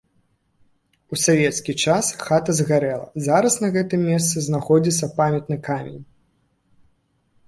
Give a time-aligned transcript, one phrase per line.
[1.15, 6.01] У савецкі час хата згарэла, зараз на гэтым месцы знаходзіцца памятны камень.